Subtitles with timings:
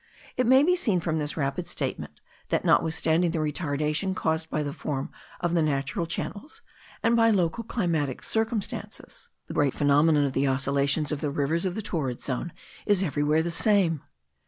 [0.35, 4.73] It may be seen from this rapid statement, that, notwithstanding the retardation caused by the
[4.73, 6.63] form of the natural channels,
[7.03, 11.75] and by local climatic circumstances, the great phenomenon of the oscillations of the rivers of
[11.75, 12.51] the torrid zone
[12.87, 14.01] is everywhere the same.